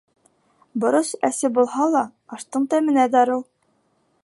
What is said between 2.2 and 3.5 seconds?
аштың тәменә дарыу.